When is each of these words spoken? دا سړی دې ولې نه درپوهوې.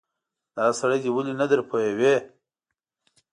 دا 0.55 0.65
سړی 0.79 0.97
دې 1.03 1.09
ولې 1.15 1.33
نه 1.41 1.45
درپوهوې. 1.51 2.15